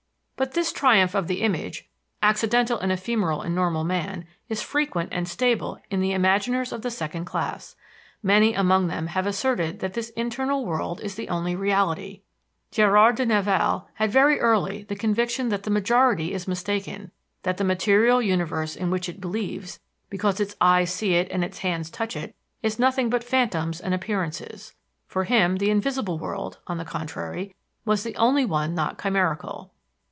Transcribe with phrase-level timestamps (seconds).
[0.37, 1.87] But this triumph of the image,
[2.23, 6.89] accidental and ephemeral in normal man, is frequent and stable in the imaginers of the
[6.89, 7.75] second class.
[8.23, 12.21] Many among them have asserted that this internal world is the only reality.
[12.71, 17.11] Gérard de Nerval "had very early the conviction that the majority is mistaken,
[17.43, 19.79] that the material universe in which it believes,
[20.09, 23.93] because its eyes see it and its hands touch it, is nothing but phantoms and
[23.93, 24.73] appearances.
[25.05, 27.53] For him the invisible world, on the contrary,
[27.85, 29.69] was the only one not chimerical."